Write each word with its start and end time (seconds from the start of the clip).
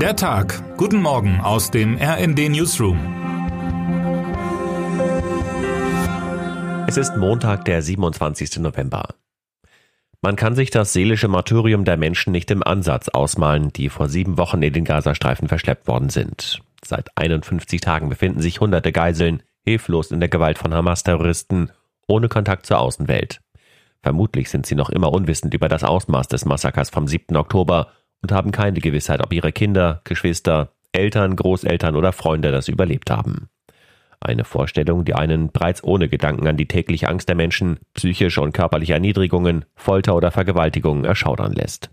Der 0.00 0.14
Tag. 0.14 0.76
Guten 0.76 1.00
Morgen 1.00 1.40
aus 1.40 1.70
dem 1.70 1.96
RND 1.96 2.50
Newsroom. 2.50 2.98
Es 6.86 6.98
ist 6.98 7.16
Montag, 7.16 7.64
der 7.64 7.80
27. 7.80 8.58
November. 8.58 9.14
Man 10.20 10.36
kann 10.36 10.54
sich 10.54 10.68
das 10.70 10.92
seelische 10.92 11.28
Martyrium 11.28 11.86
der 11.86 11.96
Menschen 11.96 12.30
nicht 12.30 12.50
im 12.50 12.62
Ansatz 12.62 13.08
ausmalen, 13.08 13.72
die 13.72 13.88
vor 13.88 14.10
sieben 14.10 14.36
Wochen 14.36 14.60
in 14.60 14.74
den 14.74 14.84
Gazastreifen 14.84 15.48
verschleppt 15.48 15.88
worden 15.88 16.10
sind. 16.10 16.60
Seit 16.84 17.08
51 17.16 17.80
Tagen 17.80 18.10
befinden 18.10 18.42
sich 18.42 18.60
hunderte 18.60 18.92
Geiseln 18.92 19.42
hilflos 19.64 20.10
in 20.10 20.20
der 20.20 20.28
Gewalt 20.28 20.58
von 20.58 20.74
Hamas-Terroristen, 20.74 21.72
ohne 22.06 22.28
Kontakt 22.28 22.66
zur 22.66 22.80
Außenwelt. 22.80 23.40
Vermutlich 24.02 24.50
sind 24.50 24.66
sie 24.66 24.74
noch 24.74 24.90
immer 24.90 25.10
unwissend 25.10 25.54
über 25.54 25.68
das 25.68 25.84
Ausmaß 25.84 26.28
des 26.28 26.44
Massakers 26.44 26.90
vom 26.90 27.08
7. 27.08 27.34
Oktober 27.34 27.92
und 28.26 28.32
haben 28.32 28.50
keine 28.50 28.80
Gewissheit, 28.80 29.22
ob 29.22 29.32
ihre 29.32 29.52
Kinder, 29.52 30.00
Geschwister, 30.02 30.72
Eltern, 30.90 31.36
Großeltern 31.36 31.94
oder 31.94 32.10
Freunde 32.10 32.50
das 32.50 32.66
überlebt 32.66 33.08
haben. 33.08 33.48
Eine 34.18 34.42
Vorstellung, 34.42 35.04
die 35.04 35.14
einen 35.14 35.52
bereits 35.52 35.84
ohne 35.84 36.08
Gedanken 36.08 36.48
an 36.48 36.56
die 36.56 36.66
tägliche 36.66 37.08
Angst 37.08 37.28
der 37.28 37.36
Menschen, 37.36 37.78
psychische 37.94 38.40
und 38.40 38.52
körperliche 38.52 38.94
Erniedrigungen, 38.94 39.64
Folter 39.76 40.16
oder 40.16 40.32
Vergewaltigungen 40.32 41.04
erschaudern 41.04 41.52
lässt. 41.52 41.90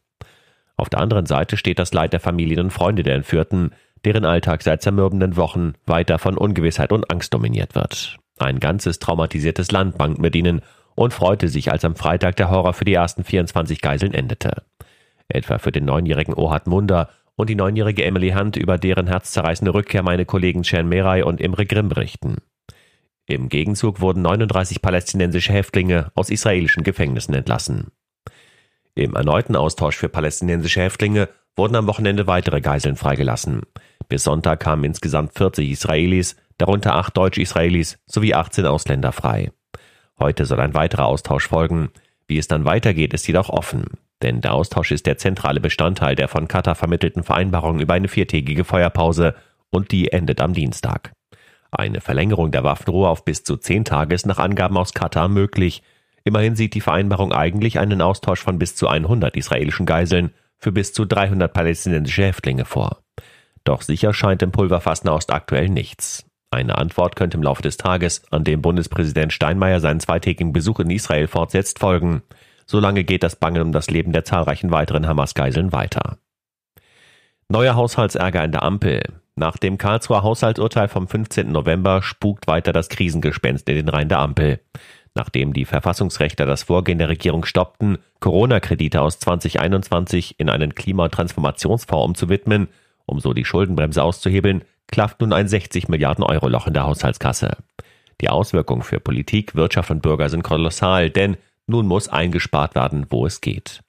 Auf 0.76 0.90
der 0.90 1.02
anderen 1.02 1.28
Seite 1.28 1.56
steht 1.56 1.78
das 1.78 1.94
Leid 1.94 2.14
der 2.14 2.20
Familien 2.20 2.62
und 2.62 2.72
Freunde 2.72 3.04
der 3.04 3.14
Entführten, 3.14 3.76
deren 4.04 4.26
Alltag 4.26 4.64
seit 4.64 4.82
zermürbenden 4.82 5.38
Wochen 5.38 5.74
weiter 5.86 6.18
von 6.18 6.36
Ungewissheit 6.36 6.92
und 6.92 7.12
Angst 7.12 7.32
dominiert 7.32 7.76
wird. 7.76 8.18
Ein 8.40 8.60
ganzes 8.60 8.98
traumatisiertes 8.98 9.72
Land 9.72 10.00
bangt 10.00 10.18
mit 10.18 10.36
ihnen 10.36 10.62
und 10.96 11.14
freute 11.14 11.48
sich, 11.48 11.72
als 11.72 11.86
am 11.86 11.96
Freitag 11.96 12.38
der 12.38 12.50
Horror 12.50 12.74
für 12.74 12.86
die 12.86 12.94
ersten 12.96 13.24
24 13.24 13.82
Geiseln 13.82 14.16
endete 14.16 14.64
etwa 15.28 15.58
für 15.58 15.72
den 15.72 15.86
neunjährigen 15.86 16.34
Ohad 16.34 16.68
Munda 16.68 17.10
und 17.36 17.50
die 17.50 17.56
neunjährige 17.56 18.04
Emily 18.04 18.32
Hunt, 18.32 18.56
über 18.56 18.78
deren 18.78 19.08
herzzerreißende 19.08 19.74
Rückkehr 19.74 20.04
meine 20.04 20.26
Kollegen 20.26 20.64
Chen 20.64 20.88
Merai 20.88 21.24
und 21.24 21.42
Imre 21.42 21.66
Grimm 21.66 21.90
berichten. 21.90 22.38
Im 23.26 23.50
Gegenzug 23.50 24.02
wurden 24.02 24.22
39 24.22 24.82
palästinensische 24.82 25.54
Häftlinge 25.54 26.12
aus 26.14 26.30
israelischen 26.30 26.84
Gefängnissen 26.84 27.34
entlassen. 27.34 27.92
Im 28.96 29.16
erneuten 29.16 29.56
Austausch 29.56 29.98
für 29.98 30.10
palästinensische 30.10 30.82
Häftlinge 30.82 31.30
wurden 31.56 31.76
am 31.76 31.88
Wochenende 31.88 32.28
weitere 32.28 32.62
Geiseln 32.62 32.96
freigelassen. 32.96 33.62
Bis 34.10 34.24
Sonntag 34.24 34.60
kamen 34.60 34.84
insgesamt 34.84 35.34
40 35.34 35.72
Israelis, 35.72 36.36
darunter 36.58 36.96
acht 36.96 37.16
Deutsch-Israelis 37.18 37.98
sowie 38.06 38.34
18 38.34 38.66
Ausländer 38.66 39.12
frei. 39.12 39.52
Heute 40.20 40.46
soll 40.46 40.60
ein 40.60 40.74
weiterer 40.74 41.06
Austausch 41.06 41.48
folgen. 41.48 41.90
Wie 42.28 42.38
es 42.38 42.48
dann 42.48 42.66
weitergeht, 42.66 43.14
ist 43.14 43.28
jedoch 43.28 43.50
offen. 43.50 43.86
Denn 44.24 44.40
der 44.40 44.54
Austausch 44.54 44.92
ist 44.92 45.06
der 45.06 45.18
zentrale 45.18 45.60
Bestandteil 45.60 46.16
der 46.16 46.30
von 46.30 46.48
Katar 46.48 46.76
vermittelten 46.76 47.24
Vereinbarung 47.24 47.80
über 47.80 47.94
eine 47.94 48.08
viertägige 48.08 48.64
Feuerpause 48.64 49.36
und 49.70 49.92
die 49.92 50.14
endet 50.14 50.40
am 50.40 50.54
Dienstag. 50.54 51.12
Eine 51.72 52.00
Verlängerung 52.00 52.52
der 52.52 52.64
Waffenruhe 52.64 53.10
auf 53.10 53.26
bis 53.26 53.44
zu 53.44 53.58
zehn 53.58 53.84
Tage 53.84 54.16
ist 54.16 54.26
nach 54.26 54.40
Angaben 54.40 54.78
aus 54.78 54.94
Katar 54.94 55.28
möglich. 55.28 55.84
Immerhin 56.24 56.56
sieht 56.56 56.74
die 56.74 56.82
Vereinbarung 56.82 57.34
eigentlich 57.34 57.80
einen 57.80 58.02
Austausch 58.02 58.42
von 58.42 58.58
bis 58.58 58.76
zu 58.76 58.88
100 58.88 59.36
israelischen 59.36 59.86
Geiseln 59.86 60.32
für 60.58 60.72
bis 60.72 60.94
zu 60.94 61.04
300 61.04 61.52
palästinensische 61.52 62.24
Häftlinge 62.24 62.64
vor. 62.64 63.00
Doch 63.66 63.82
sicher 63.82 64.14
scheint 64.14 64.42
im 64.42 64.54
Pulverfass 64.54 65.04
Nahost 65.04 65.34
aktuell 65.34 65.68
nichts. 65.68 66.26
Eine 66.50 66.78
Antwort 66.78 67.18
könnte 67.18 67.36
im 67.36 67.44
Laufe 67.44 67.64
des 67.64 67.76
Tages, 67.76 68.22
an 68.32 68.46
dem 68.46 68.62
Bundespräsident 68.62 69.34
Steinmeier 69.34 69.82
seinen 69.82 70.00
zweitägigen 70.00 70.54
Besuch 70.54 70.80
in 70.80 70.92
Israel 70.92 71.28
fortsetzt, 71.28 71.80
folgen. 71.80 72.22
Solange 72.66 73.04
geht 73.04 73.24
das 73.24 73.36
Bangen 73.36 73.62
um 73.62 73.72
das 73.72 73.90
Leben 73.90 74.12
der 74.12 74.26
zahlreichen 74.26 74.72
weiteren 74.72 75.08
Hamas-Geiseln 75.08 75.72
weiter. 75.72 76.18
Neuer 77.50 77.76
Haushaltsärger 77.76 78.44
in 78.44 78.52
der 78.52 78.64
Ampel. 78.64 79.02
Nach 79.36 79.58
dem 79.58 79.78
Karlsruher 79.78 80.24
Haushaltsurteil 80.24 80.88
vom 80.88 81.08
15. 81.08 81.52
November 81.52 82.02
spukt 82.02 82.48
weiter 82.48 82.72
das 82.72 82.90
Krisengespenst 82.90 83.68
in 83.68 83.76
den 83.76 83.90
Reihen 83.90 84.10
der 84.10 84.20
Ampel. 84.20 84.60
Nachdem 85.16 85.54
die 85.54 85.66
Verfassungsrechter 85.66 86.46
das 86.46 86.64
Vorgehen 86.64 86.98
der 86.98 87.10
Regierung 87.10 87.46
stoppten, 87.46 88.00
Corona-Kredite 88.20 89.02
aus 89.02 89.20
2021 89.20 90.40
in 90.40 90.50
einen 90.50 90.74
Klimatransformationsfonds 90.74 92.06
umzuwidmen, 92.06 92.70
um 93.06 93.20
so 93.20 93.34
die 93.34 93.46
Schuldenbremse 93.46 94.02
auszuhebeln, 94.02 94.64
klafft 94.88 95.22
nun 95.22 95.34
ein 95.34 95.48
60 95.48 95.88
Milliarden 95.88 96.24
Euro 96.24 96.48
Loch 96.48 96.68
in 96.68 96.74
der 96.74 96.86
Haushaltskasse. 96.86 97.58
Die 98.22 98.30
Auswirkungen 98.30 98.84
für 98.84 99.00
Politik, 99.00 99.56
Wirtschaft 99.56 99.92
und 99.92 100.02
Bürger 100.02 100.30
sind 100.30 100.44
kolossal, 100.44 101.10
denn 101.10 101.38
nun 101.68 101.88
muss 101.88 102.10
eingespart 102.10 102.76
werden, 102.76 103.06
wo 103.10 103.26
es 103.26 103.42
geht. 103.42 103.82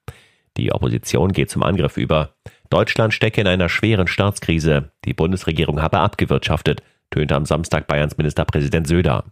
Die 0.56 0.72
Opposition 0.72 1.32
geht 1.32 1.50
zum 1.50 1.62
Angriff 1.62 1.96
über. 1.96 2.34
Deutschland 2.70 3.12
stecke 3.12 3.40
in 3.40 3.46
einer 3.46 3.68
schweren 3.68 4.06
Staatskrise. 4.06 4.92
Die 5.04 5.14
Bundesregierung 5.14 5.82
habe 5.82 5.98
abgewirtschaftet, 5.98 6.82
tönte 7.10 7.34
am 7.34 7.46
Samstag 7.46 7.86
Bayerns 7.86 8.16
Ministerpräsident 8.16 8.86
Söder. 8.86 9.24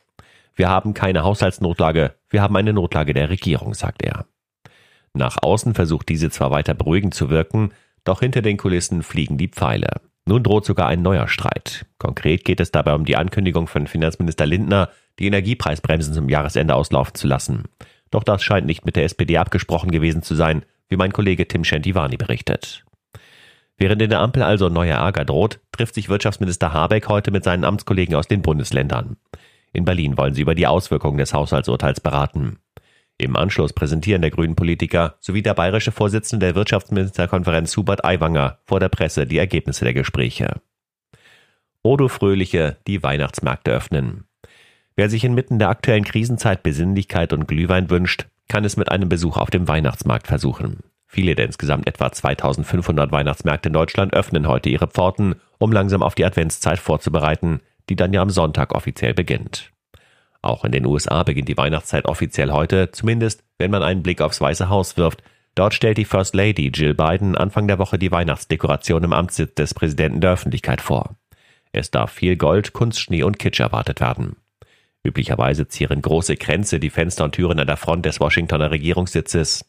Wir 0.55 0.69
haben 0.69 0.95
keine 0.95 1.23
Haushaltsnotlage, 1.23 2.15
wir 2.29 2.43
haben 2.43 2.57
eine 2.57 2.73
Notlage 2.73 3.15
der 3.15 3.31
Regierung, 3.31 3.75
sagt 3.75 4.03
er. 4.03 4.27
Nach 5.15 5.43
außen 5.43 5.75
versucht 5.75 6.09
diese 6.09 6.31
zwar 6.31 6.51
weiter 6.51 6.75
beruhigend 6.75 7.15
zu 7.15 7.31
wirken, 7.31 7.73
doch 8.05 8.21
hinter 8.21 8.43
den 8.43 8.57
Kulissen 8.57 9.03
fliegen 9.03 9.39
die 9.39 9.49
Pfeile. 9.49 10.01
Nun 10.25 10.43
droht 10.43 10.65
sogar 10.65 10.89
ein 10.89 11.03
neuer 11.03 11.29
Streit. 11.29 11.87
Konkret 11.99 12.45
geht 12.45 12.61
es 12.61 12.71
dabei 12.71 12.95
um 12.95 13.05
die 13.05 13.17
Ankündigung 13.17 13.67
von 13.67 13.87
Finanzminister 13.87 14.47
Lindner, 14.47 14.91
die 15.19 15.27
Energiepreisbremsen 15.27 16.15
zum 16.15 16.29
Jahresende 16.29 16.75
auslaufen 16.75 17.15
zu 17.15 17.27
lassen. 17.27 17.65
Doch 18.13 18.23
das 18.23 18.45
scheint 18.45 18.67
nicht 18.67 18.87
mit 18.87 18.95
der 18.95 19.05
SPD 19.05 19.39
abgesprochen 19.39 19.91
gewesen 19.91 20.23
zu 20.23 20.37
sein, 20.37 20.65
wie 20.89 20.97
mein 20.97 21.13
Kollege 21.13 21.49
Tim 21.49 21.65
Schentivani 21.65 22.17
berichtet. 22.17 22.85
Während 23.79 24.01
in 24.01 24.11
der 24.11 24.21
Ampel 24.21 24.45
also 24.45 24.69
neuer 24.69 24.99
Ärger 24.99 25.25
droht, 25.25 25.59
trifft 25.73 25.95
sich 25.95 26.09
Wirtschaftsminister 26.09 26.73
Habeck 26.73 27.09
heute 27.09 27.33
mit 27.33 27.43
seinen 27.43 27.65
Amtskollegen 27.65 28.15
aus 28.15 28.29
den 28.29 28.43
Bundesländern. 28.43 29.17
In 29.73 29.85
Berlin 29.85 30.17
wollen 30.19 30.35
sie 30.35 30.43
über 30.43 30.55
die 30.55 30.67
Auswirkungen 30.67 31.19
des 31.19 31.33
Haushaltsurteils 31.33 32.01
beraten. 32.01 32.59
Im 33.17 33.35
Anschluss 33.37 33.73
präsentieren 33.73 34.21
der 34.21 34.31
grünen 34.31 34.57
Politiker 34.57 35.17
sowie 35.21 35.43
der 35.43 35.55
bayerische 35.55 35.93
Vorsitzende 35.93 36.47
der 36.47 36.55
Wirtschaftsministerkonferenz 36.55 37.77
Hubert 37.77 38.05
Aiwanger 38.05 38.59
vor 38.65 38.79
der 38.79 38.91
Presse 38.91 39.27
die 39.27 39.39
Ergebnisse 39.39 39.85
der 39.85 39.95
Gespräche. 39.95 40.61
Odo 41.83 42.09
Fröhliche 42.09 42.77
die 42.87 43.03
Weihnachtsmärkte 43.03 43.73
öffnen. 43.73 44.25
Wer 44.95 45.09
sich 45.09 45.25
inmitten 45.25 45.59
der 45.59 45.71
aktuellen 45.71 46.05
Krisenzeit 46.05 46.63
Besinnlichkeit 46.63 47.33
und 47.33 47.49
Glühwein 47.49 47.89
wünscht, 47.89 48.27
kann 48.49 48.65
es 48.65 48.77
mit 48.77 48.91
einem 48.91 49.09
Besuch 49.09 49.39
auf 49.39 49.51
dem 49.51 49.67
Weihnachtsmarkt 49.67 50.27
versuchen. 50.27 50.81
Viele 51.07 51.35
der 51.35 51.47
insgesamt 51.47 51.87
etwa 51.87 52.11
2500 52.11 53.13
Weihnachtsmärkte 53.13 53.69
in 53.69 53.75
Deutschland 53.75 54.15
öffnen 54.15 54.49
heute 54.49 54.69
ihre 54.69 54.89
Pforten, 54.89 55.37
um 55.59 55.73
langsam 55.73 56.03
auf 56.03 56.15
die 56.15 56.25
Adventszeit 56.25 56.79
vorzubereiten, 56.79 57.61
die 57.89 57.97
dann 57.97 58.13
ja 58.13 58.23
am 58.23 58.31
Sonntag 58.31 58.75
offiziell 58.75 59.15
beginnt. 59.15 59.73
Auch 60.43 60.65
in 60.65 60.73
den 60.73 60.87
USA 60.87 61.23
beginnt 61.23 61.49
die 61.49 61.57
Weihnachtszeit 61.57 62.07
offiziell 62.07 62.51
heute, 62.51 62.91
zumindest 62.91 63.45
wenn 63.59 63.71
man 63.71 63.83
einen 63.83 64.03
Blick 64.03 64.21
aufs 64.21 64.41
Weiße 64.41 64.69
Haus 64.69 64.97
wirft. 64.97 65.23
Dort 65.55 65.75
stellt 65.75 65.99
die 65.99 66.05
First 66.05 66.35
Lady 66.35 66.69
Jill 66.69 66.95
Biden 66.95 67.37
Anfang 67.37 67.69
der 67.69 67.79
Woche 67.79 67.99
die 67.99 68.11
Weihnachtsdekoration 68.11 69.05
im 69.05 69.13
Amtssitz 69.13 69.55
des 69.55 69.75
Präsidenten 69.75 70.21
der 70.21 70.33
Öffentlichkeit 70.33 70.81
vor. 70.81 71.17
Es 71.73 71.91
darf 71.91 72.11
viel 72.11 72.37
Gold, 72.37 72.73
Kunstschnee 72.73 73.23
und 73.23 73.39
Kitsch 73.39 73.61
erwartet 73.61 74.01
werden. 74.01 74.37
Üblicherweise 75.05 75.67
zieren 75.67 76.01
große 76.01 76.37
Kränze 76.37 76.79
die 76.79 76.91
Fenster 76.91 77.25
und 77.25 77.35
Türen 77.35 77.59
an 77.59 77.67
der 77.67 77.77
Front 77.77 78.07
des 78.07 78.21
Washingtoner 78.21 78.71
Regierungssitzes. 78.71 79.65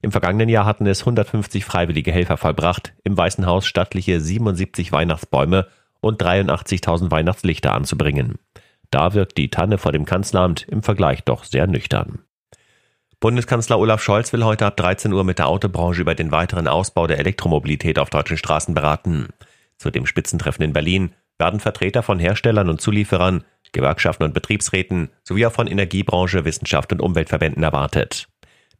Im 0.00 0.12
vergangenen 0.12 0.48
Jahr 0.48 0.64
hatten 0.64 0.86
es 0.86 1.00
150 1.00 1.64
freiwillige 1.64 2.12
Helfer 2.12 2.36
vollbracht, 2.36 2.92
im 3.02 3.16
Weißen 3.16 3.46
Haus 3.46 3.66
stattliche 3.66 4.20
77 4.20 4.92
Weihnachtsbäume 4.92 5.66
und 6.00 6.22
83.000 6.22 7.10
Weihnachtslichter 7.10 7.72
anzubringen. 7.72 8.38
Da 8.90 9.14
wirkt 9.14 9.36
die 9.38 9.50
Tanne 9.50 9.78
vor 9.78 9.90
dem 9.90 10.04
Kanzleramt 10.04 10.66
im 10.68 10.82
Vergleich 10.82 11.24
doch 11.24 11.42
sehr 11.42 11.66
nüchtern. 11.66 12.20
Bundeskanzler 13.18 13.78
Olaf 13.78 14.02
Scholz 14.02 14.32
will 14.32 14.44
heute 14.44 14.66
ab 14.66 14.76
13 14.76 15.12
Uhr 15.12 15.24
mit 15.24 15.38
der 15.38 15.48
Autobranche 15.48 16.02
über 16.02 16.14
den 16.14 16.30
weiteren 16.30 16.68
Ausbau 16.68 17.06
der 17.06 17.18
Elektromobilität 17.18 17.98
auf 17.98 18.10
deutschen 18.10 18.36
Straßen 18.36 18.74
beraten. 18.74 19.28
Zu 19.78 19.90
dem 19.90 20.06
Spitzentreffen 20.06 20.64
in 20.64 20.72
Berlin 20.72 21.12
werden 21.38 21.58
Vertreter 21.58 22.02
von 22.02 22.18
Herstellern 22.18 22.68
und 22.68 22.80
Zulieferern 22.80 23.42
Gewerkschaften 23.76 24.24
und 24.24 24.34
Betriebsräten 24.34 25.10
sowie 25.22 25.46
auch 25.46 25.52
von 25.52 25.68
Energiebranche, 25.68 26.44
Wissenschaft 26.44 26.92
und 26.92 27.00
Umweltverbänden 27.00 27.62
erwartet. 27.62 28.28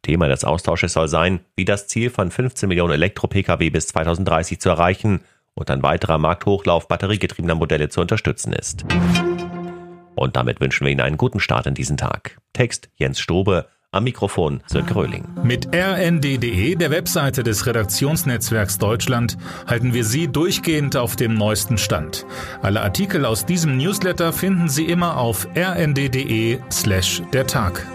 Thema 0.01 0.27
des 0.27 0.43
Austausches 0.43 0.93
soll 0.93 1.07
sein, 1.07 1.39
wie 1.55 1.65
das 1.65 1.87
Ziel 1.87 2.09
von 2.09 2.31
15 2.31 2.67
Millionen 2.67 2.93
Elektro-Pkw 2.93 3.69
bis 3.69 3.87
2030 3.87 4.59
zu 4.59 4.69
erreichen 4.69 5.21
und 5.53 5.71
ein 5.71 5.83
weiterer 5.83 6.17
Markthochlauf 6.17 6.87
batteriegetriebener 6.87 7.55
Modelle 7.55 7.89
zu 7.89 8.01
unterstützen 8.01 8.53
ist. 8.53 8.85
Und 10.15 10.35
damit 10.35 10.59
wünschen 10.61 10.85
wir 10.85 10.91
Ihnen 10.91 11.01
einen 11.01 11.17
guten 11.17 11.39
Start 11.39 11.67
in 11.67 11.73
diesen 11.73 11.97
Tag. 11.97 12.37
Text 12.53 12.89
Jens 12.95 13.19
Strobe, 13.19 13.67
am 13.91 14.03
Mikrofon 14.03 14.61
Sönke 14.67 14.93
Gröling. 14.93 15.25
Mit 15.43 15.67
rnd.de, 15.73 16.75
der 16.75 16.91
Webseite 16.91 17.43
des 17.43 17.65
Redaktionsnetzwerks 17.65 18.77
Deutschland, 18.77 19.37
halten 19.65 19.93
wir 19.93 20.03
Sie 20.03 20.27
durchgehend 20.27 20.95
auf 20.95 21.15
dem 21.15 21.33
neuesten 21.33 21.77
Stand. 21.77 22.25
Alle 22.61 22.81
Artikel 22.81 23.25
aus 23.25 23.45
diesem 23.45 23.77
Newsletter 23.77 24.33
finden 24.33 24.69
Sie 24.69 24.85
immer 24.85 25.17
auf 25.17 25.47
rnd.de 25.55 26.59
slash 26.71 27.21
der 27.33 27.47
Tag. 27.47 27.85